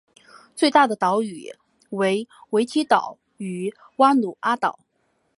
[0.55, 1.53] 最大的岛屿
[1.91, 4.79] 为维提岛与瓦努阿岛。